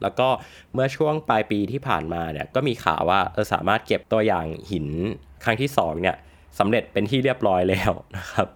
[0.05, 0.29] แล้วก็
[0.75, 4.87] เมื่อช่วงปลายปีที่ผ่านมาเนี่ยก็มีข่าวว่าเออสามารถเก็บตัวอย่างหิน
[5.45, 6.17] ครั้งที่สองเนี่ย
[6.59, 8.49] สำเร็จเป็นที่เรียบร้อยแล้วนะครับ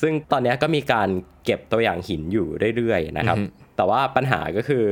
[0.00, 1.08] ซึ่งตอนนี้ก็มีการ
[1.44, 2.46] เก็บตัวอย่างหินอยู่
[2.76, 3.38] เรื่อยๆนะครับ
[3.76, 4.84] แต่ว่าปัญหาก็คือ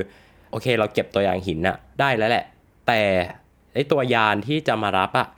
[0.50, 2.44] โอเค เราเก็บตัวอย่างหินอะได้แล้วแหละ
[2.86, 3.00] แต่
[3.74, 5.28] ไอตัวยานที่จะมารับอะ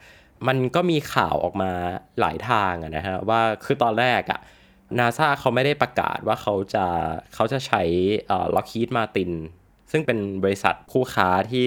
[0.47, 1.71] มันก็มีข่าวออกมา
[2.19, 4.39] หลายทางะนะฮะว่าคือตอนแรกอะ
[4.99, 6.85] นาซาเขาไม่ได้ประกาศว่าเขาจะ
[7.33, 7.81] เขาจะใช้
[8.55, 9.31] ล็อกฮีดมาติน
[9.91, 11.65] ซึ่งเป็นบริษัทคู่ค้าที่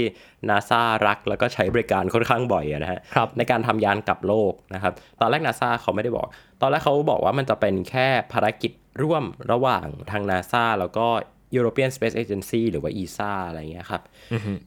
[0.48, 6.26] นาซารักแล้วก็ใช้บริการค่อนข้างบ่อยนะฮะครับในการทำยานกลับโลกนะครับ ตอนแรกนาซาเขาไม่ได้บอก
[6.60, 11.06] ตอนแรกเขาบอกว่ามันจะเป็นแค่ภารกิจร่วมระหว่างทางนาซาแล้วก็
[11.56, 14.02] European Space Agency หรือว่า ESA อะไรเงี้ยครับ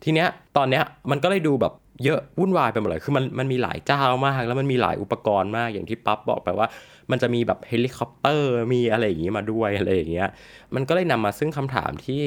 [0.04, 6.68] ทีเนี้ยตอนเนี้ยมันก็เลยดูแบบ เยอะวุ่นวายไปหมดเลย คือมันมันมีหลายเจ้ามาก แล้วมันมีหลายอุปกรณ์มากอย่างที่ปั๊บบอกไปว่า
[7.12, 10.30] มันจะมีแบบเฮลิคอปเตอร์มีอะไรอย่างงี้มาด้วยอะไรอย่างเงี้ย
[10.76, 12.24] มันก็เลยนำมาซึ่งคำถามที่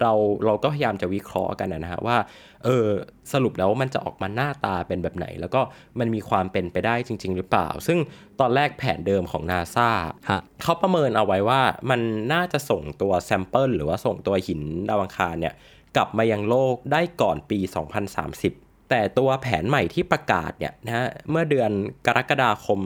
[0.00, 0.12] เรา
[0.44, 2.16] เราก็พยายามจะวิเคราะห์กันนะฮะว่า
[2.64, 2.88] เออ
[3.32, 5.60] สรุปแล้วมันจะออกมาหน้าตาเป็นแบบไหน แล้วก็
[6.00, 7.98] มันมีความเป็นไปได้จริง ๆ หรือเปล่า ซึ่ง
[8.40, 9.90] ตอนแรกแผนเดิมของนาซา
[10.30, 12.00] ฮะเขาประเมินเอาไว้ว่ามัน
[12.32, 15.54] น่าจะส่งตัว sample หรือว่าส่งตัวหินดาวอังคารเนี่ย
[15.96, 21.70] กลับมายังโลกได้ก่อนปี 2030 แต่ตัวแผนใหม่ที่ประกาศเนี่ยนะฮะเมื่อเดือน
[22.06, 22.80] กรกฎาคม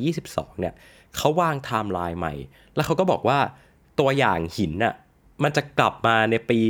[0.00, 0.74] 2022 เนี่ย
[1.16, 2.34] เขาวางไทม์ไลน์ใหม่
[2.74, 3.38] แล้วเขาก็บอกว่า
[4.00, 4.94] ตัวอย่างหินน่ะ
[5.42, 6.60] มันจะกลับมาในปี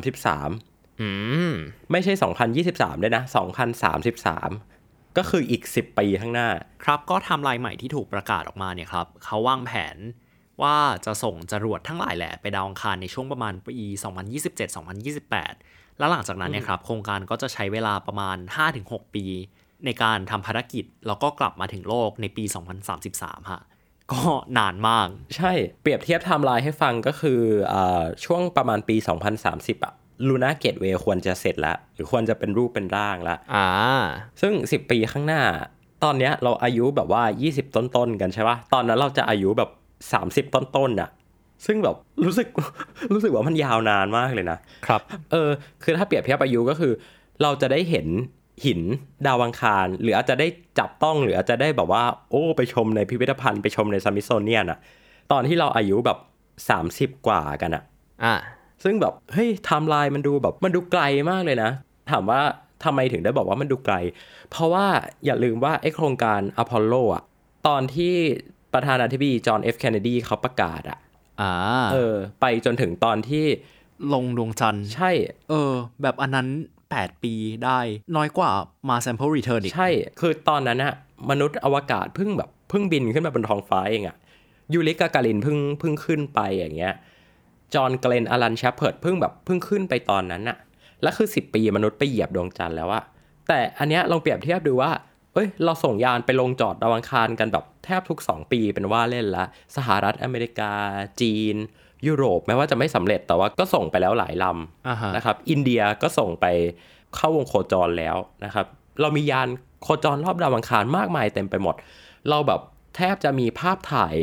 [0.00, 1.10] 2033อื
[1.50, 1.52] ม
[1.90, 2.12] ไม่ใช่
[2.58, 3.22] 2023 ด้วยนะ
[4.00, 6.48] 2033 ก็คืออีก 10 ปีข้างหน้า
[6.84, 9.96] ครับก็ไทำลายใหม่ที่ถูกประกาศออกมาเนี่ยครับเขาวางแผน
[10.62, 13.86] ว่าจะส่งจรวดทั้งหลายแหละไปดาวอังคารในช่วงประมาณปี
[14.74, 18.36] 2027-2028 แล้วหลังจากนั้นเนี่ยครับ โครงการก็จะใช้เวลาประมาณ
[18.76, 19.24] 5-6 ปี
[19.84, 22.44] ในการทำภารกิจ แล้วก็กลับมาถึงโลกในปี
[22.96, 23.62] 2033ฮะ
[24.12, 24.22] ก็
[24.58, 27.40] นานมาก ใช่เปรียบเทียบไทม์ไลน์ให้ฟังก็คือ
[27.72, 28.96] อาช่วงประมาณปี
[29.40, 29.94] 2030อะ
[30.28, 33.66] Lunar Gateway ควรจะเสร็จแล้ว หรือควรจะเป็นรูปเป็นร่างแล้วอ่า
[34.40, 35.42] ซึ่ง 10 ปีข้างหน้า
[36.04, 37.22] ตอนเนี้ยเราอายุแบบว่า
[37.54, 39.70] 20 ต้นๆกันใช่ปะตอนนั้นเราจะอายุแบบ
[40.04, 41.10] 30ต้นๆน่ะ
[41.66, 42.48] ซึ่งแบบรู้สึก
[43.12, 45.00] รู้สึกว่ามันยาวนานมากเลยนะครับ
[45.32, 45.50] เออ
[45.82, 46.92] คือถ้าเปรียบเทียบอายุก็คือ
[47.42, 48.08] เราจะได้เห็น
[48.64, 48.80] หิน
[49.26, 50.46] ดาวอังคาร หรืออาจจะได้
[50.78, 54.78] จับต้องหรืออาจจะได้แบบว่า โอ้ไปชมในพิพิธภัณฑ์ไปชมใน Smithsonian อะ
[55.32, 56.18] ตอนที่เราอายุแบบ
[57.12, 57.82] 30 กว่ากันอะ
[58.24, 58.34] อ่า
[58.84, 61.70] ซึ่งแบบเฮ้ยไทม์ไลน์มันดูแบบมันดูไกลมากเลยนะ
[62.10, 62.40] ถามว่า
[62.84, 63.94] ทำไมถึงได้บอกว่ามันดูไกล
[64.50, 64.86] เพราะว่า
[65.24, 67.22] อย่าลืมว่าไอโครงการอพอลโลอะ
[67.66, 68.14] ตอนที่
[68.76, 70.98] ประธานาธิบดีจอห์นเอฟเคนเนดีเขาประกาศอะ
[71.40, 71.52] อ่า
[71.92, 73.44] เออ ไปจนถึงตอนที่
[74.12, 75.10] ลงดวงจันทร์ใช่
[75.50, 76.48] เออ แบบอันนั้น
[76.86, 77.34] 8 ปี
[77.64, 77.78] ได้
[78.16, 78.50] น้อยกว่า
[78.88, 79.88] มา sample return อีก ใช่
[80.20, 80.94] คือตอนนั้นอะ
[81.30, 84.16] มนุษย์อวกาศเพิ่งแบบเพิ่งบินขึ้นมาบนท้องฟ้าเองอะ
[84.72, 86.94] ยูริกาการินเพิ่งเพิ่งขึ้นไปอย่างเงี้ย
[87.74, 90.58] จอห์นเกลนอลันเชปเพิร์ดเพิ่งแบบเพิ่งขึ้นไปตอนนั้นอะ
[91.02, 93.02] แล้วคือ 10 ปีมนุษย์ไปเหยียบดวงจันทร์แล้วอะ
[93.48, 94.90] แต่อันเนี้ยลองเปรียบเทียบดูว่า
[95.36, 99.44] เอ้ย เราส่งยานไปลงจอดดาวอังคารกันแบบแทบทุก 2 ปีเป็นว่าเล่นละ
[99.76, 100.72] สหรัฐอเมริกา
[101.20, 101.56] จีน
[102.06, 106.46] ยุโรปแม้ว่าจะไม่สำเร็จแต่ว่าก็ส่งไปแล้วหลายลำอ่าฮะนะครับ อินเดียก็ส่งไป
[107.16, 108.66] เข้าวงโคจรแล้วนะครับ
[109.00, 109.48] เรามียาน
[109.82, 111.74] โคจรรอบดาวอังคารมากมายเต็มไปหมด
[112.28, 112.60] เราแบบ
[112.96, 114.14] แทบจะมีภาพถ่าย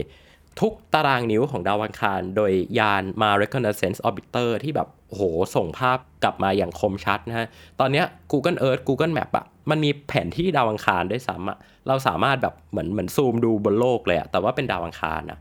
[0.60, 5.24] ทุกตารางนิ้วของดาวอังคาร โดยยานมา reconnaissance orbiter ที่แบบโอ้โห
[5.56, 7.48] ส่งภาพกลับมาอย่างคมชัดนะฮะ
[7.80, 15.40] ตอนเนี้ย Google Earth Google Map อะ มันมีแผนที่ดาวอังคารด้วยซ้ำอะเราสามารถแบบเหมือนเหมือนซูมดูบนโลกเลยอะแต่ว่าเป็นดาวอังคารนะ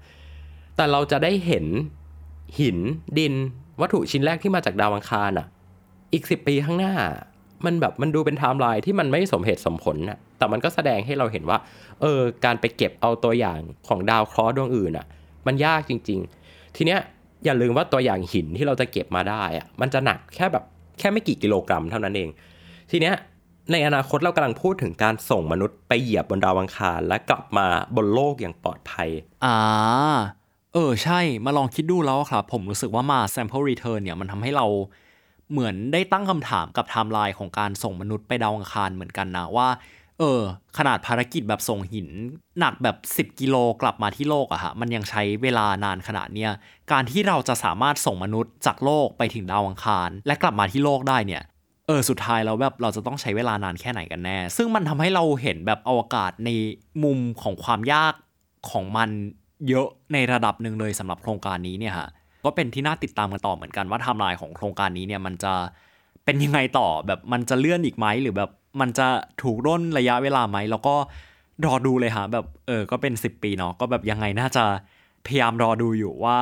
[0.77, 1.67] แต่เราจะได้เห็น
[2.61, 2.79] หิน
[3.19, 3.35] ดิน
[3.81, 5.47] วัตถุชิ้นแรกที่มาจากดาวอังคารอะ
[6.13, 6.95] อีกสิบปีข้างหน้า
[7.65, 11.59] มันแบบมันดูเป็นไทม์ไลน์ที่มันไม่สมเหตุสมผลนะแต่มันก็แสดงให้เราเห็นว่า
[12.01, 13.59] เออการไปเก็บเอาตัวอย่าง
[13.89, 15.07] ของดาวเคราะห์ดวงอื่นอะ
[15.47, 17.01] มันยากจริง ๆ ทีเนี้ย
[17.45, 20.65] อย่าลืมว่าตัวอย่างหินที่เราจะเก็บมาได้อะมันจะหนักแค่แบบ
[20.99, 22.29] แค่ไม่กี่กิโลกรัมเท่านั้นเอง
[22.91, 23.15] ทีเนี้ย
[23.71, 29.09] ในอนาคตเรากำลังพูดถึงการส่งมนุษย์ไปเหยียบบนดาวอังคาร และกลับมาบนโลกอย่างปลอดภัย
[29.45, 29.59] อ่า
[30.75, 34.67] เออใช่ มาลองคิดดูแล้วครับ ผมรู้สึกว่ามา sample return เนี่ยมันทำให้เรา
[35.51, 39.69] เหมือนได้ตั้งคำถามกับไทม์ไลน์ของการส่งมนุษย์ไปดาวอังคารเหมือนกันนะว่า
[40.19, 40.41] เออ
[40.79, 42.09] ขนาดภารกิจแบบส่งหิน
[42.59, 46.51] หนักแบบ 10 กิโลกลับมาที่โลกอะฮะมันยังใช้เวลานานขนาดเนี้ย
[46.93, 51.43] การที่เราจะสามารถส่งมนุษย์จากโลกไปถึงดาวอังคาร และกลับมาที่โลกได้เนี่ย
[51.93, 56.51] เออสุดท้ายแล้วแบบเราจะต้องใช้เวลานานแค่ไหนกันแน่ ซึ่งมันทำให้เราเห็นแบบอวกาศใน
[57.05, 58.15] มุมของความยาก
[58.71, 59.11] ของมัน
[59.69, 62.09] เยอะในระดับหนึ่งเลยสำหรับโครงการนี้เนี่ยฮะ
[62.45, 65.53] ก็เป็นที่น่าติดตามกันต่อเหมือนกันว่าไทม์ไลน์ของโครงการนี้เนี่ยมันจะ
[66.25, 68.51] เป็นยังไงต่อแบบมันจะเลื่อนอีกไหมหรือแบบ
[68.81, 69.07] มันจะ
[69.43, 70.95] ถูกร่นระยะเวลาไหมแล้วก็
[71.67, 74.65] รอดูเลยฮะแบบเออก็เป็น 10 ปีเนาะก็แบบยังไงน่าจะ
[75.27, 76.39] พยายามรอดูอยู่ว่า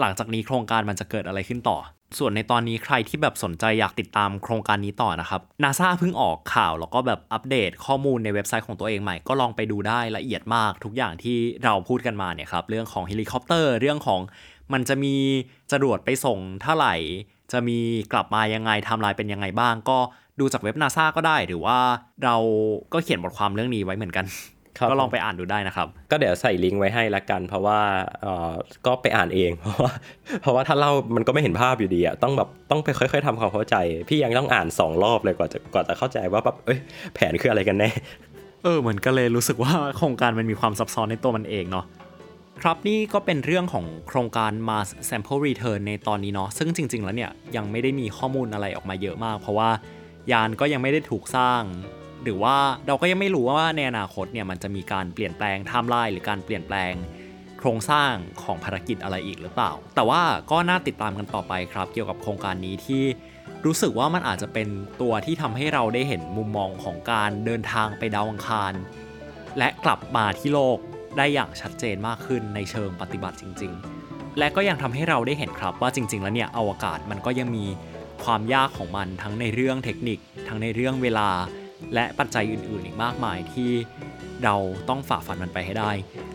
[0.00, 1.78] หลังจากนี้โครงการมันจะเกิดอะไรขึ้นต่อ
[2.18, 14.20] ส่วนในตอนนี้ใครที่แบบสนใจอยากติดตามโครงการนี้ต่อนะครับนาซาเพิ่งออกข่าวแล้วก็แบบอัปเดตข้อมูลในเว็บไซต์ของตัวเองใหม่ ก็ลองไปดูได้ละเอียดมากทุกอย่างที่เราพูดกันมาเนี่ยครับเรื่องของเฮลิคอปเตอร์เรื่องของ
[14.72, 15.14] มันจะมี
[15.72, 16.94] จรวดไปส่งเท่าไหร่
[17.52, 17.78] จะมี
[18.12, 19.98] กลับมายังไงไทม์ไลน์เป็นยังไงบ้าง ก็
[20.40, 21.78] ดูจากเว็บนาซาก็ได้ หรือว่า
[22.24, 22.36] เรา
[22.92, 24.24] ก็เขียนบทความเรื่องนี้ไว้เหมือนกัน
[24.90, 27.80] ก็ลองไปอ่านดูได้นะครับ ก็เดี๋ยวใส่ลิงก์ไว้ให้ละกัน เพราะว่า
[28.22, 28.52] เออ
[28.86, 29.92] ก็ไปอ่านเอง เพราะว่า
[30.42, 33.76] เพราะว่าถ้าเล่ามันก็ไม่เห็นภาพอยู่ดีอะต้องแบบต้องไปค่อย ๆทำความเข้าใจ
[34.08, 36.78] พี่ยังต้องอ่านสองรอบเลยกว่าจะกว่าจะเข้าใจว่าแบบเอ้ย
[37.14, 37.90] แผนคืออะไรกันแน่
[38.62, 41.86] เออเหมือนก็เลยรู้สึกว่าโครงการมันมีความซับซ้อนในตัวมันเองเนาะ
[42.62, 49.70] ครับนี่ก็เป็นเรื่องของโครงการ Mars Sample Return ในตอนนี้เนาะซึ่งจริง ๆ แล้วเนี่ยยังไม่ได้มีข้อมูลอะไรออกมาเยอะมาก เพราะว่า
[50.32, 51.62] ยานก็ยังไม่ได้ถูกสร้าง
[52.26, 56.92] หรือว่าเราก็ยังไม่รู้ว่าในอนาคตเนี่ยมันจะมีการเปลี่ยนแปลงไทม์ไลน์หรือการเปลี่ยนแปลง
[57.58, 58.12] โครงสร้าง
[58.42, 63.04] ของภารกิจอะไรอีกหรือเปล่า แต่ว่าก็น่าติดตามกันต่อไปครับ เกี่ยวกับโครงการนี้ที่
[63.64, 64.68] รู้สึกว่ามันอาจจะเป็น
[65.00, 68.72] ตัวที่ทำให้เราได้เห็นมุมมองของการเดินทางไปดาวอังคาร
[69.58, 70.78] และกลับมาที่โลก
[71.16, 73.72] ได้อย่างชัดเจนมากขึ้นในเชิงปฏิบัติจริง
[74.06, 77.66] ๆ และก็ยังทำให้เราได้เห็นครับว่าจริง ๆ แล้วเนี่ยอวกาศมันก็ยังมี
[78.24, 81.28] ความยากของมันทั้งในเรื่องเทคนิค ทั้งในเรื่องเวลา
[81.94, 83.70] และปัจจัยอื่นๆ อีกมากมายที่
[84.44, 84.56] เรา
[84.88, 85.90] ต้องฝ่าฟันมันไปให้ได้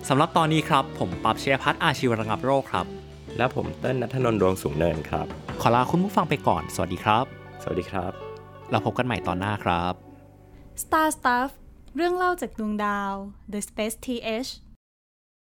[0.10, 2.86] สำหรับตอนนี้ครับ ผมปับเชียพัฒน์อาชีวระงับโรคครับ
[3.38, 5.26] แล้วผมเต้นนัทนนท์ดวงสูงเนินครับ
[5.62, 7.26] ขอลาคุณผู้ฟังไปก่อน สวัสดีครับ
[7.64, 8.12] สวัสดีครับ
[8.72, 9.94] เราพบกันใหม่ตอนหน้าครับ
[10.84, 11.50] Star Stuff
[11.96, 13.14] เรื่องเล่าจากดวงดาว
[13.52, 14.50] The Space TH